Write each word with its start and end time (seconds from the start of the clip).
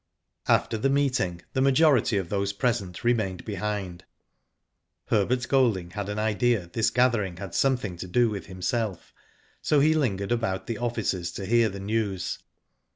After 0.47 0.79
the 0.79 0.89
meeting 0.89 1.43
the 1.53 1.61
majority 1.61 2.17
of 2.17 2.29
those 2.29 2.53
present 2.53 3.03
remained 3.03 3.45
behind. 3.45 4.03
Herbert 5.09 5.47
Golding 5.47 5.91
had 5.91 6.09
an 6.09 6.17
idea 6.17 6.71
this 6.73 6.89
gathering 6.89 7.37
had 7.37 7.53
something 7.53 7.97
to 7.97 8.07
do 8.07 8.27
with 8.27 8.47
himself, 8.47 9.13
so 9.61 9.79
he 9.79 9.93
lingered 9.93 10.31
about 10.31 10.65
the 10.65 10.79
offices 10.79 11.31
to 11.33 11.45
hear 11.45 11.69
the 11.69 11.79
news. 11.79 12.39